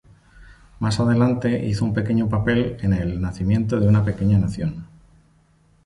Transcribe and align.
Más 0.79 0.99
adelante 0.99 1.63
hizo 1.63 1.85
un 1.85 1.93
pequeño 1.93 2.27
papel 2.27 2.75
en 2.81 2.93
"El 2.93 3.21
nacimiento 3.21 3.79
de 3.79 3.87
una 3.87 4.01
nación". 4.03 4.87